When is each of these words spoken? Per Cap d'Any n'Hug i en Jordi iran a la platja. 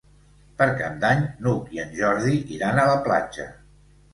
Per 0.61 0.67
Cap 0.79 0.95
d'Any 1.03 1.21
n'Hug 1.47 1.69
i 1.77 1.83
en 1.85 1.93
Jordi 1.99 2.41
iran 2.59 2.81
a 2.81 2.89
la 2.93 2.99
platja. 3.09 3.47